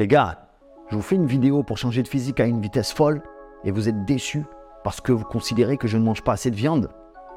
Les 0.00 0.08
gars, 0.08 0.38
je 0.90 0.96
vous 0.96 1.02
fais 1.02 1.16
une 1.16 1.26
vidéo 1.26 1.62
pour 1.62 1.76
changer 1.76 2.02
de 2.02 2.08
physique 2.08 2.40
à 2.40 2.46
une 2.46 2.62
vitesse 2.62 2.90
folle 2.90 3.22
et 3.64 3.70
vous 3.70 3.86
êtes 3.86 4.06
déçus 4.06 4.46
parce 4.82 4.98
que 5.02 5.12
vous 5.12 5.26
considérez 5.26 5.76
que 5.76 5.88
je 5.88 5.98
ne 5.98 6.02
mange 6.02 6.22
pas 6.22 6.32
assez 6.32 6.50
de 6.50 6.56
viande 6.56 6.88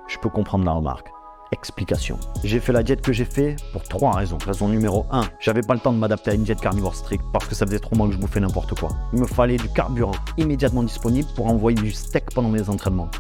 Je 0.08 0.18
peux 0.18 0.30
comprendre 0.30 0.64
la 0.64 0.72
remarque. 0.72 1.10
Explication. 1.52 2.18
J'ai 2.46 2.62
fait 2.62 2.72
la 2.72 2.82
diète 2.82 3.02
que 3.02 3.12
j'ai 3.12 3.26
fait 3.26 3.58
pour 3.74 3.84
trois 3.84 4.14
raisons. 4.14 4.38
Raison 4.38 4.70
numéro 4.70 5.06
1, 5.12 5.24
j'avais 5.42 5.60
pas 5.60 5.74
le 5.74 5.82
temps 5.82 5.92
de 5.92 5.98
m'adapter 5.98 6.32
à 6.32 6.36
une 6.36 6.44
diète 6.44 6.62
carnivore 6.62 6.96
stricte 6.96 7.26
parce 7.34 7.50
que 7.50 7.54
ça 7.54 7.66
faisait 7.66 7.80
trop 7.80 7.98
mal 7.98 8.08
que 8.08 8.14
je 8.14 8.18
bouffais 8.18 8.40
n'importe 8.40 8.80
quoi. 8.80 8.92
Il 9.12 9.20
me 9.20 9.28
fallait 9.28 9.58
du 9.58 9.68
carburant 9.68 10.16
immédiatement 10.38 10.84
disponible 10.84 11.28
pour 11.36 11.48
envoyer 11.48 11.76
du 11.76 11.92
steak 11.92 12.34
pendant 12.34 12.48
mes 12.48 12.70
entraînements. 12.70 13.12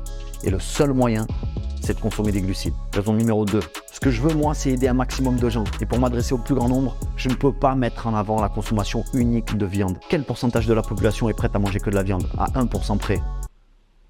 Et 0.46 0.52
le 0.52 0.60
seul 0.62 0.94
moyen, 0.94 1.28
c'est 1.82 1.96
de 1.96 2.00
consommer 2.00 2.32
des 2.32 2.39
glucides. 2.39 2.75
Raison 2.96 3.12
numéro 3.12 3.44
2. 3.44 3.60
Que 4.04 4.12
je 4.12 4.22
veux, 4.22 4.34
moi, 4.34 4.54
c'est 4.54 4.72
aider 4.72 4.90
un 4.90 4.94
maximum 4.94 5.38
de 5.38 5.48
gens. 5.48 5.64
Et 5.80 5.86
pour 5.86 5.98
m'adresser 5.98 6.34
au 6.34 6.38
plus 6.38 6.56
grand 6.56 6.68
nombre, 6.68 6.98
je 7.16 7.30
ne 7.30 7.36
peux 7.36 7.54
pas 7.54 7.74
mettre 7.74 8.06
en 8.06 8.14
avant 8.14 8.42
la 8.42 8.50
consommation 8.50 9.06
unique 9.14 9.56
de 9.56 9.66
viande. 9.66 9.98
Quel 10.10 10.26
pourcentage 10.26 10.68
de 10.68 10.73
la 10.73 10.82
population 10.82 11.30
est 11.30 11.34
prête 11.34 11.55
à 11.55 11.60
manger 11.60 11.80
que 11.80 11.90
de 11.90 11.96
la 11.96 12.04
viande? 12.04 12.27
À 12.38 12.48
1% 12.48 12.98
près. 12.98 13.22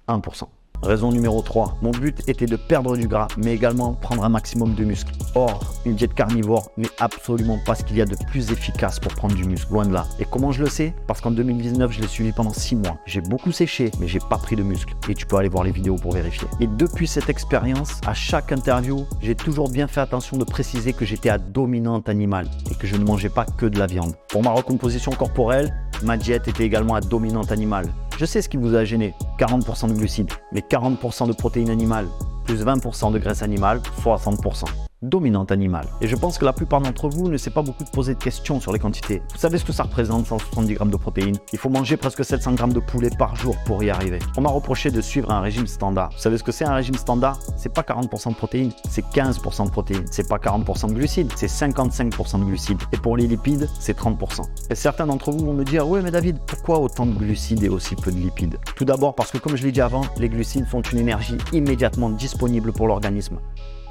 1%. 0.08 0.48
Raison 0.82 1.10
numéro 1.10 1.40
3. 1.40 1.78
Mon 1.80 1.92
but 1.92 2.22
était 2.28 2.46
de 2.46 2.56
perdre 2.56 2.96
du 2.96 3.08
gras, 3.08 3.28
mais 3.38 3.54
également 3.54 3.94
prendre 3.94 4.22
un 4.22 4.28
maximum 4.28 4.74
de 4.74 4.84
muscle. 4.84 5.12
Or, 5.34 5.74
une 5.86 5.94
diète 5.94 6.12
carnivore 6.12 6.70
n'est 6.76 6.90
absolument 6.98 7.58
pas 7.64 7.74
ce 7.74 7.84
qu'il 7.84 7.96
y 7.96 8.02
a 8.02 8.04
de 8.04 8.16
plus 8.28 8.52
efficace 8.52 9.00
pour 9.00 9.14
prendre 9.14 9.34
du 9.34 9.44
muscle. 9.44 9.72
Loin 9.72 9.86
de 9.86 9.94
là. 9.94 10.06
Et 10.20 10.26
comment 10.30 10.52
je 10.52 10.62
le 10.62 10.68
sais? 10.68 10.94
Parce 11.06 11.22
qu'en 11.22 11.30
2019, 11.30 11.90
je 11.90 12.00
l'ai 12.02 12.06
suivi 12.06 12.32
pendant 12.32 12.52
6 12.52 12.76
mois. 12.76 12.98
J'ai 13.06 13.22
beaucoup 13.22 13.50
séché, 13.50 13.90
mais 13.98 14.08
j'ai 14.08 14.18
pas 14.18 14.36
pris 14.36 14.56
de 14.56 14.62
muscle. 14.62 14.94
Et 15.08 15.14
tu 15.14 15.24
peux 15.24 15.36
aller 15.36 15.48
voir 15.48 15.64
les 15.64 15.72
vidéos 15.72 15.96
pour 15.96 16.12
vérifier. 16.12 16.46
Et 16.60 16.66
depuis 16.66 17.06
cette 17.06 17.30
expérience, 17.30 18.00
à 18.06 18.12
chaque 18.12 18.52
interview, 18.52 19.06
j'ai 19.22 19.34
toujours 19.34 19.70
bien 19.70 19.86
fait 19.86 20.00
attention 20.00 20.36
de 20.36 20.44
préciser 20.44 20.92
que 20.92 21.06
j'étais 21.06 21.30
à 21.30 21.38
dominante 21.38 22.10
animale 22.10 22.46
et 22.70 22.74
que 22.74 22.86
je 22.86 22.96
ne 22.96 23.04
mangeais 23.04 23.30
pas 23.30 23.46
que 23.46 23.64
de 23.66 23.78
la 23.78 23.86
viande. 23.86 24.14
Pour 24.28 24.42
ma 24.42 24.50
recomposition 24.50 25.12
corporelle, 25.12 25.74
ma 26.02 26.18
diète 26.18 26.46
était 26.46 26.64
également 26.64 26.94
à 26.94 27.00
dominante 27.00 27.52
animale. 27.52 27.86
Je 28.16 28.26
sais 28.26 28.42
ce 28.42 28.48
qui 28.48 28.56
vous 28.56 28.76
a 28.76 28.84
gêné, 28.84 29.12
40% 29.40 29.88
de 29.88 29.94
glucides, 29.94 30.30
mais 30.52 30.60
40% 30.60 31.26
de 31.26 31.32
protéines 31.32 31.70
animales, 31.70 32.06
plus 32.44 32.64
20% 32.64 33.12
de 33.12 33.18
graisse 33.18 33.42
animale, 33.42 33.80
60% 34.04 34.66
dominante 35.08 35.52
animale. 35.52 35.86
Et 36.00 36.08
je 36.08 36.16
pense 36.16 36.38
que 36.38 36.44
la 36.44 36.52
plupart 36.52 36.80
d'entre 36.80 37.08
vous 37.08 37.28
ne 37.28 37.36
sait 37.36 37.50
pas 37.50 37.62
beaucoup 37.62 37.84
de 37.84 37.90
poser 37.90 38.14
de 38.14 38.18
questions 38.18 38.60
sur 38.60 38.72
les 38.72 38.78
quantités. 38.78 39.22
Vous 39.32 39.38
savez 39.38 39.58
ce 39.58 39.64
que 39.64 39.72
ça 39.72 39.84
représente 39.84 40.26
170 40.26 40.74
grammes 40.74 40.90
de 40.90 40.96
protéines? 40.96 41.36
Il 41.52 41.58
faut 41.58 41.68
manger 41.68 41.96
presque 41.96 42.24
700 42.24 42.54
grammes 42.54 42.72
de 42.72 42.80
poulet 42.80 43.10
par 43.18 43.36
jour 43.36 43.56
pour 43.66 43.82
y 43.82 43.90
arriver. 43.90 44.18
On 44.36 44.40
m'a 44.40 44.50
reproché 44.50 44.90
de 44.90 45.00
suivre 45.00 45.30
un 45.30 45.40
régime 45.40 45.66
standard. 45.66 46.10
Vous 46.12 46.18
savez 46.18 46.38
ce 46.38 46.42
que 46.42 46.52
c'est 46.52 46.64
un 46.64 46.74
régime 46.74 46.94
standard? 46.94 47.38
C'est 47.64 47.72
pas 47.72 47.80
40% 47.80 48.28
de 48.28 48.34
protéines, 48.34 48.72
c'est 48.90 49.06
15% 49.06 49.64
de 49.64 49.70
protéines. 49.70 50.04
C'est 50.10 50.28
pas 50.28 50.36
40% 50.36 50.88
de 50.88 50.92
glucides, 50.92 51.32
c'est 51.34 51.46
55% 51.46 52.40
de 52.40 52.44
glucides. 52.44 52.82
Et 52.92 52.98
pour 52.98 53.16
les 53.16 53.26
lipides, 53.26 53.70
c'est 53.80 53.98
30%. 53.98 54.42
Et 54.68 54.74
certains 54.74 55.06
d'entre 55.06 55.32
vous 55.32 55.46
vont 55.46 55.54
me 55.54 55.64
dire, 55.64 55.88
oui 55.88 56.00
mais 56.04 56.10
David, 56.10 56.36
pourquoi 56.46 56.78
autant 56.78 57.06
de 57.06 57.14
glucides 57.14 57.62
et 57.64 57.70
aussi 57.70 57.96
peu 57.96 58.12
de 58.12 58.18
lipides? 58.18 58.58
Tout 58.76 58.84
d'abord 58.84 59.14
parce 59.14 59.30
que 59.30 59.38
comme 59.38 59.56
je 59.56 59.62
l'ai 59.62 59.72
dit 59.72 59.80
avant, 59.80 60.02
les 60.18 60.28
glucides 60.28 60.68
sont 60.68 60.82
une 60.82 60.98
énergie 60.98 61.38
immédiatement 61.54 62.10
disponible 62.10 62.70
pour 62.70 62.86
l'organisme 62.86 63.38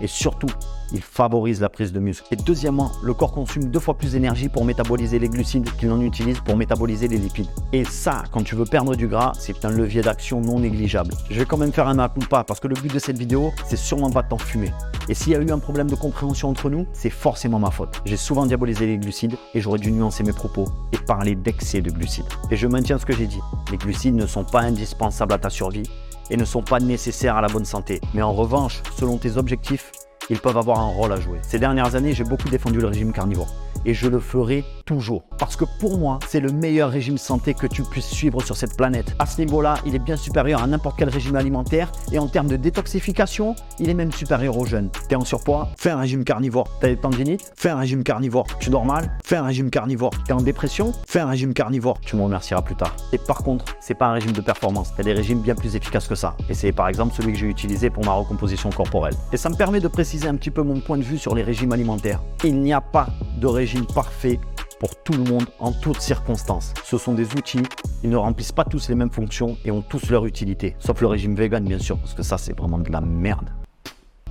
et 0.02 0.08
surtout, 0.08 0.48
il 0.94 1.02
favorise 1.02 1.62
la 1.62 1.70
prise 1.70 1.92
de 1.92 2.00
muscle. 2.00 2.28
Et 2.32 2.36
deuxièmement, 2.36 2.92
le 3.04 3.14
corps 3.14 3.32
consomme 3.32 3.66
deux 3.66 3.80
fois 3.80 3.96
plus 3.96 4.12
d'énergie 4.12 4.50
pour 4.50 4.64
métaboliser 4.66 5.20
les 5.20 5.30
glucides 5.30 5.70
qu'il 5.78 5.90
n'en 5.90 6.02
utilise 6.02 6.40
pour 6.40 6.56
métaboliser 6.56 7.08
les 7.08 7.18
lipides. 7.18 7.48
Et 7.72 7.84
ça, 7.84 8.24
quand 8.32 8.44
tu 8.44 8.56
veux 8.56 8.66
perdre 8.66 8.96
du 8.96 9.08
gras, 9.08 9.34
c'est 9.38 9.66
un 9.66 9.72
levier 9.72 10.02
d'action 10.02 10.42
non 10.42 10.60
négligeable. 10.60 11.14
Je 11.30 11.40
vais 11.40 11.46
quand 11.46 11.58
même 11.58 11.74
faire 11.74 11.88
un 11.88 12.04
pas 12.30 12.44
parce 12.44 12.60
que 12.60 12.68
le 12.68 12.76
but 12.76 12.94
de 12.94 13.00
cette 13.00 13.18
vidéo, 13.18 13.52
c'est 13.66 13.78
sûrement 13.78 14.12
pas 14.12 14.22
de 14.22 14.30
t'enfumer. 14.30 14.72
Et 15.10 15.14
s'il 15.14 15.34
y 15.34 15.36
a 15.36 15.40
eu 15.40 15.52
un 15.52 15.60
problème 15.60 15.90
de 15.90 15.96
compréhension 15.96 16.50
entre 16.50 16.70
nous, 16.70 16.86
c'est 16.94 17.10
forcément 17.10 17.60
ma 17.60 17.72
faute. 17.72 18.02
J'ai 18.06 18.18
souvent 18.18 18.46
diabolisé 18.46 18.86
les 18.86 18.98
glucides 18.98 19.36
et 19.54 19.62
j'aurais 19.62 19.80
dû 19.80 19.92
nuancer 19.92 20.24
mes 20.24 20.34
propos 20.34 20.66
et 20.92 20.98
parler 20.98 21.36
d'excès 21.36 21.82
de 21.82 21.92
glucides. 21.92 22.26
Et 22.52 22.56
je 22.56 22.68
maintiens 22.68 22.98
ce 22.98 23.06
que 23.06 23.16
j'ai 23.16 23.28
dit. 23.28 23.42
Les 23.72 23.78
glucides 23.78 24.16
ne 24.16 24.28
sont 24.28 24.44
pas 24.44 24.62
indispensables 24.62 25.34
à 25.34 25.38
ta 25.38 25.50
survie 25.50 25.84
et 26.30 26.38
ne 26.38 26.46
sont 26.46 26.62
pas 26.62 26.80
nécessaires 26.80 27.36
à 27.36 27.42
la 27.42 27.48
bonne 27.48 27.66
santé. 27.66 28.02
Mais 28.14 28.22
en 28.22 28.34
revanche, 28.34 28.82
selon 28.98 29.18
tes 29.18 29.38
objectifs, 29.38 29.92
ils 30.30 30.40
peuvent 30.40 30.58
avoir 30.58 30.80
un 30.80 30.88
rôle 30.88 31.12
à 31.12 31.20
jouer. 31.20 31.40
Ces 31.42 31.60
dernières 31.60 31.96
années, 31.96 32.14
j'ai 32.14 32.24
beaucoup 32.24 32.50
défendu 32.50 32.80
le 32.80 32.88
régime 32.88 33.12
carnivore 33.12 33.48
et 33.86 33.94
je 33.94 34.08
le 34.08 34.20
ferai 34.20 34.64
toujours. 34.86 35.24
Parce 35.38 35.56
que 35.56 35.66
pour 35.80 35.98
moi, 35.98 36.20
c'est 36.28 36.40
le 36.40 36.52
meilleur 36.52 36.90
régime 36.90 37.18
santé 37.18 37.54
que 37.54 37.68
tu 37.68 37.84
puisses 37.84 38.10
suivre 38.10 38.42
sur 38.42 38.56
cette 38.56 38.78
planète. 38.78 39.16
À 39.20 39.26
ce 39.26 39.40
niveau-là, 39.42 39.76
il 39.86 39.96
est 39.96 40.00
bien 40.00 40.18
supérieur 40.18 40.62
à 40.62 40.68
n'importe 40.68 40.98
quel 40.98 41.10
régime 41.10 41.36
alimentaire 41.36 41.92
et 42.12 42.20
en 42.20 42.28
termes 42.28 42.48
de 42.48 42.56
détoxification, 42.56 43.56
il 43.80 43.90
est 43.90 43.94
même 43.94 44.12
supérieur 44.12 44.58
aux 44.58 44.66
jeunes. 44.66 44.90
T'es 45.10 45.16
en 45.16 45.26
surpoids 45.26 45.70
Fais 45.78 45.90
un 45.90 46.00
régime 46.00 46.24
carnivore. 46.24 46.68
T'as 46.80 46.88
des 46.88 46.98
tendinites 46.98 47.52
Fais 47.56 47.70
un 47.70 47.78
régime 47.78 48.04
carnivore. 48.04 48.46
Tu 48.60 48.70
dors 48.70 48.86
mal 48.86 49.18
Fais 49.24 49.36
un 49.36 49.46
régime 49.46 49.70
carnivore. 49.70 50.12
T'es 50.26 50.34
en 50.34 50.42
dépression 50.42 50.94
Fais 51.08 51.20
un 51.20 51.28
régime 51.28 51.54
carnivore. 51.54 52.00
Tu 52.02 52.16
me 52.16 52.24
remercieras 52.24 52.62
plus 52.62 52.76
tard. 52.76 52.96
Et 53.12 53.18
par 53.18 53.44
contre, 53.44 53.66
c'est 53.80 53.96
pas 53.96 54.08
un 54.08 54.14
régime 54.14 54.32
de 54.32 54.42
performance. 54.42 54.94
T'as 54.96 55.04
des 55.04 55.14
régimes 55.14 55.40
bien 55.40 55.56
plus 55.56 55.76
efficaces 55.76 56.08
que 56.08 56.16
ça. 56.16 56.36
Et 56.50 56.54
c'est 56.54 56.72
par 56.72 56.88
exemple 56.88 57.14
celui 57.16 57.34
que 57.34 57.40
j'ai 57.40 57.48
utilisé 57.48 57.90
pour 57.90 58.06
ma 58.06 58.14
recomposition 58.14 58.70
corporelle. 58.70 59.16
Et 59.32 59.38
ça 59.38 59.50
me 59.50 59.56
permet 59.56 59.80
de 59.80 59.88
préciser 59.88 60.28
un 60.28 60.36
petit 60.36 60.52
peu 60.52 60.62
mon 60.62 60.80
point 60.80 60.98
de 60.98 61.04
vue 61.04 61.18
sur 61.18 61.36
les 61.36 61.44
régimes 61.44 61.72
alimentaires. 61.72 62.22
Il 62.44 62.60
n'y 62.60 62.74
a 62.74 62.82
pas 62.82 63.08
de 63.40 63.48
régime 63.48 63.73
parfait 63.82 64.40
pour 64.80 64.96
tout 65.04 65.14
le 65.14 65.24
monde 65.24 65.46
en 65.60 65.72
toutes 65.72 66.02
circonstances. 66.02 66.74
Ce 66.84 66.98
sont 66.98 67.14
des 67.14 67.36
outils, 67.36 67.64
ils 68.04 68.10
ne 68.10 68.18
remplissent 68.18 68.52
pas 68.52 68.66
tous 68.66 68.90
les 68.90 68.96
mêmes 68.96 69.12
fonctions 69.12 69.58
et 69.66 69.72
ont 69.72 69.82
tous 69.82 70.10
leur 70.10 70.26
utilité. 70.26 70.76
Sauf 70.80 71.02
le 71.02 71.08
régime 71.08 71.36
vegan 71.36 71.64
bien 71.64 71.80
sûr, 71.80 71.98
parce 71.98 72.14
que 72.14 72.24
ça 72.24 72.38
c'est 72.38 72.58
vraiment 72.58 72.80
de 72.80 72.92
la 72.92 73.02
merde. 73.02 73.50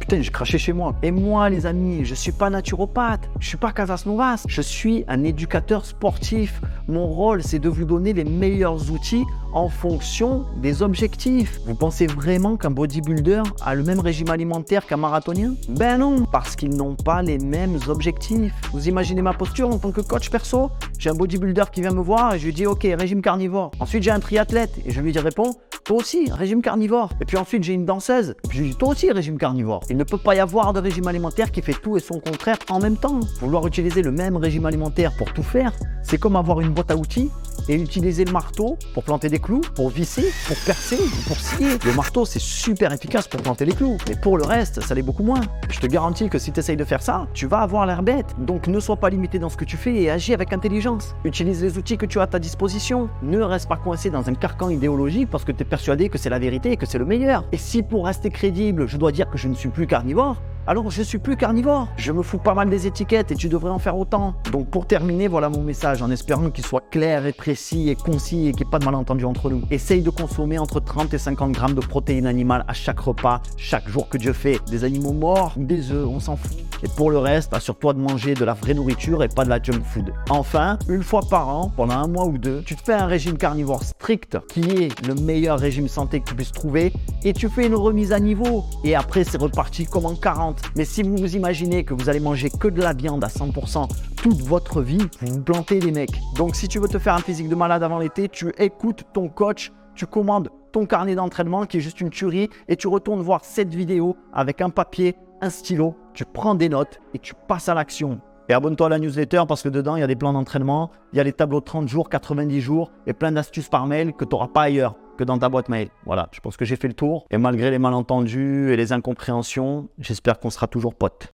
Putain, 0.03 0.21
je 0.21 0.33
crachais 0.33 0.59
chez 0.59 0.73
moi. 0.73 0.97
Et 1.05 1.13
moi, 1.13 1.49
les 1.49 1.65
amis, 1.65 2.05
je 2.05 2.17
suis 2.17 2.33
pas 2.33 2.51
naturopathe, 2.51 3.31
je 3.39 3.47
suis 3.47 3.57
pas 3.57 3.71
Casas 3.71 4.03
Novas, 4.05 4.43
je 4.49 4.61
suis 4.61 5.05
un 5.07 5.23
éducateur 5.23 5.87
sportif. 5.87 6.61
Mon 6.89 7.07
rôle, 7.07 7.41
c'est 7.45 7.61
de 7.61 7.69
vous 7.69 7.85
donner 7.85 8.13
les 8.13 8.25
meilleurs 8.25 8.91
outils 8.91 9.23
en 9.53 9.69
fonction 9.69 10.45
des 10.57 10.83
objectifs. 10.83 11.61
Vous 11.67 11.77
pensez 11.77 12.09
vraiment 12.09 12.57
qu'un 12.57 12.73
bodybuilder 12.73 13.43
a 13.65 13.77
le 13.77 13.85
même 13.85 14.01
régime 14.01 14.31
alimentaire 14.31 14.87
qu'un 14.87 14.97
marathonien? 14.97 15.55
Ben 15.69 15.99
non, 15.99 16.27
parce 16.33 16.57
qu'ils 16.57 16.75
n'ont 16.75 16.97
pas 16.97 17.23
les 17.23 17.39
mêmes 17.39 17.79
objectifs. 17.87 18.53
Vous 18.73 18.89
imaginez 18.89 19.23
ma 19.23 19.35
posture 19.35 19.69
en 19.69 19.79
tant 19.79 19.93
que 19.93 20.01
coach 20.01 20.31
perso? 20.31 20.73
J'ai 20.99 21.11
un 21.11 21.15
bodybuilder 21.15 21.67
qui 21.71 21.81
vient 21.81 21.93
me 21.93 22.03
voir 22.03 22.35
et 22.35 22.41
je 22.41 22.47
lui 22.47 22.53
dis 22.53 22.67
OK, 22.67 22.83
régime 22.83 23.23
carnivore. 23.23 23.71
Ensuite, 23.79 24.03
j'ai 24.03 24.11
un 24.11 24.19
triathlète 24.19 24.73
et 24.85 24.91
je 24.91 25.01
lui 25.01 25.17
réponds 25.17 25.55
toi 25.85 25.97
aussi, 25.97 26.31
régime 26.31 26.63
carnivore. 26.63 27.11
Et 27.21 27.25
puis 27.25 27.37
ensuite, 27.37 27.65
j'ai 27.65 27.73
une 27.73 27.85
danseuse. 27.85 28.37
Je 28.51 28.61
lui 28.61 28.71
dis, 28.71 28.77
toi 28.77 28.91
aussi, 28.91 29.11
régime 29.11 29.37
carnivore. 29.37 29.83
Il 29.93 29.99
ne 29.99 30.05
peut 30.05 30.17
pas 30.17 30.35
y 30.35 30.39
avoir 30.39 30.73
de 30.73 30.81
régime 30.81 31.07
alimentaire 31.07 31.53
qui 31.53 31.61
fait 31.61 31.75
tout 31.75 31.99
et 31.99 32.01
son 32.01 32.19
contraire 32.19 32.57
en 32.71 32.81
même 32.81 32.97
temps. 32.97 33.21
Vouloir 33.41 33.67
utiliser 33.67 34.01
le 34.01 34.11
même 34.11 34.39
régime 34.39 34.65
alimentaire 34.65 35.13
pour 35.19 35.31
tout 35.35 35.43
faire, 35.43 35.75
c'est 36.03 36.17
comme 36.17 36.35
avoir 36.35 36.61
une 36.63 36.71
boîte 36.71 36.91
à 36.91 36.97
outils 36.97 37.31
et 37.69 37.75
utiliser 37.75 38.25
le 38.25 38.33
marteau 38.33 38.79
pour 38.95 39.05
planter 39.05 39.29
des 39.29 39.39
clous, 39.39 39.63
pour 39.75 39.91
visser, 39.91 40.33
pour 40.47 40.57
percer, 40.65 40.99
pour 41.27 41.37
scier. 41.37 41.79
Le 41.85 41.93
marteau, 41.95 42.25
c'est 42.25 42.41
super 42.41 42.93
efficace 42.93 43.29
pour 43.29 43.41
planter 43.43 43.65
les 43.65 43.73
clous, 43.73 43.99
mais 44.09 44.17
pour 44.17 44.39
le 44.39 44.45
reste, 44.45 44.81
ça 44.81 44.95
l'est 44.95 45.03
beaucoup 45.03 45.23
moins. 45.23 45.41
Je 45.69 45.81
te 45.81 45.87
garantis 45.87 46.29
que 46.29 46.39
si 46.39 46.53
tu 46.53 46.61
essayes 46.61 46.77
de 46.77 46.85
faire 46.85 47.03
ça, 47.03 47.27
tu 47.35 47.47
vas 47.47 47.61
avoir 47.61 47.87
l'air 47.87 48.03
bête. 48.03 48.35
Donc 48.39 48.67
ne 48.67 48.81
sois 48.81 48.97
pas 48.97 49.11
limité 49.11 49.39
dans 49.39 49.49
ce 49.49 49.57
que 49.57 49.65
tu 49.65 49.77
fais 49.77 49.95
et 49.95 50.11
agis 50.11 50.35
avec 50.35 50.53
intelligence. 50.53 51.15
Utilise 51.25 51.63
les 51.63 51.79
outils 51.79 51.97
que 51.97 52.07
tu 52.07 52.19
as 52.19 52.23
à 52.23 52.27
ta 52.27 52.39
disposition. 52.39 53.09
Ne 53.23 53.41
reste 53.41 53.69
pas 53.69 53.77
coincé 53.77 54.11
dans 54.11 54.29
un 54.29 54.35
carcan 54.35 54.71
idéologique 54.71 55.31
parce 55.31 55.45
que 55.45 55.53
tu 55.53 55.63
es 55.63 55.65
persuadé 55.65 56.09
que 56.09 56.19
c'est 56.19 56.31
la 56.31 56.39
vérité 56.39 56.73
et 56.73 56.77
que 56.77 56.87
c'est 56.87 56.99
le 56.99 57.05
meilleur. 57.05 57.45
Et 57.53 57.57
si 57.57 57.83
pour 57.83 58.07
rester 58.07 58.31
crédible, 58.31 58.87
je 58.87 58.97
dois 58.97 59.13
dire 59.13 59.29
que 59.31 59.39
je 59.39 59.49
ne 59.49 59.55
suis 59.55 59.69
plus 59.69 59.87
carnivore, 59.87 60.37
alors 60.67 60.91
je 60.91 61.03
suis 61.03 61.19
plus 61.19 61.37
carnivore. 61.37 61.89
Je 61.97 62.13
me 62.13 62.23
fous 62.23 62.39
pas 62.39 62.55
mal 62.55 62.71
des 62.71 62.87
étiquettes 62.87 63.33
et 63.33 63.35
tu 63.35 63.49
devrais 63.49 63.71
en 63.71 63.79
faire 63.79 63.97
autant. 63.97 64.35
Donc 64.53 64.69
pour 64.69 64.87
terminer, 64.87 65.27
voilà 65.27 65.49
mon 65.49 65.63
message 65.63 66.03
en 66.03 66.11
espérant 66.11 66.51
qu'il 66.51 66.65
soit 66.65 66.85
clair 66.91 67.27
et 67.27 67.33
précis 67.33 67.89
et 67.89 67.97
concis 67.97 68.49
et 68.49 68.53
qu'il 68.53 68.65
n'y 68.65 68.69
ait 68.69 68.71
pas 68.71 68.79
de 68.79 68.85
malentendu 68.85 69.25
entre 69.25 69.51
nous. 69.51 69.63
Essaye 69.71 70.03
de 70.03 70.11
consommer 70.11 70.59
entre 70.59 70.81
30 70.81 71.13
et 71.15 71.19
50 71.19 71.53
grammes 71.53 71.75
de 71.75 71.81
protéines 71.81 72.27
animales 72.27 72.65
à 72.69 72.75
chaque 72.75 73.01
repas, 73.01 73.41
chaque 73.57 73.89
jour 73.89 74.09
que 74.09 74.19
Dieu 74.19 74.33
fait. 74.33 74.61
Des 74.71 74.85
animaux 74.85 75.13
morts 75.13 75.55
ou 75.57 75.65
des 75.65 75.91
œufs, 75.91 76.07
on 76.07 76.21
s'en 76.21 76.37
fout. 76.37 76.57
Et 76.85 76.89
pour 76.97 77.11
le 77.11 77.19
reste, 77.19 77.55
assure-toi 77.55 77.95
de 77.95 78.01
manger 78.01 78.35
de 78.35 78.45
la 78.45 78.55
vraie 78.55 78.75
nourriture 78.75 79.23
et 79.23 79.29
pas 79.29 79.45
de 79.45 79.51
la 79.51 79.63
junk 79.63 79.83
food. 79.85 80.13
Enfin, 80.31 80.79
une 80.89 81.03
fois 81.03 81.23
par 81.29 81.49
an, 81.49 81.73
pendant 81.77 81.95
un 81.95 82.09
mois 82.09 82.27
ou 82.27 82.39
deux, 82.39 82.63
tu 82.67 82.75
te 82.75 82.83
fais 82.83 82.95
un 82.95 83.07
régime 83.07 83.37
carnivore 83.37 83.85
strict 83.85 84.39
qui 84.49 84.63
est 84.63 85.07
le 85.07 85.15
meilleur 85.15 85.61
régime 85.61 85.87
santé 85.87 86.21
que 86.21 86.29
tu 86.29 86.35
puisses 86.35 86.51
trouver 86.51 86.93
et 87.25 87.33
tu 87.33 87.49
fais 87.49 87.67
une 87.67 87.77
remise 87.77 88.13
à 88.13 88.19
niveau. 88.19 88.65
Et 88.83 88.97
après, 88.97 89.23
c'est 89.23 89.41
reparti 89.41 89.87
comme 89.87 90.07
en 90.07 90.17
40 90.17 90.52
mais 90.77 90.85
si 90.85 91.03
vous 91.03 91.17
vous 91.17 91.37
imaginez 91.37 91.85
que 91.85 91.95
vous 91.95 92.09
allez 92.09 92.21
manger 92.21 92.51
que 92.51 92.69
de 92.69 92.81
la 92.81 92.93
viande 92.93 93.25
à 93.25 93.29
100% 93.29 93.89
toute 94.17 94.41
votre 94.41 94.83
vie, 94.83 95.07
vous 95.21 95.35
vous 95.35 95.43
plantez 95.43 95.81
les 95.81 95.93
mecs. 95.93 96.21
Donc 96.37 96.55
si 96.57 96.69
tu 96.69 96.79
veux 96.79 96.89
te 96.89 96.99
faire 96.99 97.15
un 97.15 97.21
physique 97.21 97.49
de 97.49 97.55
malade 97.55 97.83
avant 97.83 97.99
l'été, 97.99 98.29
tu 98.29 98.53
écoutes 98.59 99.05
ton 99.13 99.29
coach, 99.29 99.73
tu 99.95 100.07
commandes 100.07 100.51
ton 100.73 100.87
carnet 100.87 101.15
d'entraînement 101.15 101.67
qui 101.67 101.79
est 101.79 101.81
juste 101.81 102.01
une 102.01 102.11
tuerie 102.11 102.49
et 102.69 102.77
tu 102.77 102.89
retournes 102.89 103.21
voir 103.21 103.45
cette 103.45 103.75
vidéo 103.75 104.17
avec 104.33 104.61
un 104.61 104.71
papier, 104.71 105.17
un 105.41 105.51
stylo, 105.51 105.95
tu 106.15 106.25
prends 106.25 106.55
des 106.55 106.69
notes 106.69 107.01
et 107.15 107.19
tu 107.19 107.35
passes 107.49 107.69
à 107.69 107.75
l'action. 107.75 108.21
Et 108.49 108.55
abonne-toi 108.55 108.87
à 108.87 108.91
la 108.91 108.99
newsletter 108.99 109.43
parce 109.47 109.63
que 109.63 109.69
dedans, 109.69 109.97
il 109.97 110.01
y 110.01 110.03
a 110.03 110.07
des 110.07 110.17
plans 110.17 110.33
d'entraînement, 110.33 110.91
il 111.13 111.17
y 111.17 111.21
a 111.21 111.25
les 111.25 111.33
tableaux 111.33 111.61
de 111.61 111.65
30 111.65 111.89
jours, 111.89 112.09
90 112.09 112.61
jours 112.61 112.91
et 113.07 113.13
plein 113.13 113.33
d'astuces 113.33 113.69
par 113.69 113.87
mail 113.87 114.13
que 114.13 114.25
tu 114.25 114.35
n'auras 114.35 114.49
pas 114.49 114.63
ailleurs 114.63 114.97
que 115.17 115.25
dans 115.25 115.39
ta 115.39 115.49
boîte 115.49 115.69
mail. 115.69 115.89
Voilà, 116.05 116.29
je 116.33 116.41
pense 116.41 116.57
que 116.57 116.65
j'ai 116.65 116.77
fait 116.77 116.89
le 116.89 116.95
tour. 116.95 117.27
Et 117.31 117.39
malgré 117.39 117.71
les 117.71 117.79
malentendus 117.79 118.73
et 118.73 118.77
les 118.77 118.93
incompréhensions, 118.93 119.89
j'espère 119.99 120.39
qu'on 120.41 120.51
sera 120.51 120.67
toujours 120.67 120.95
potes. 120.95 121.29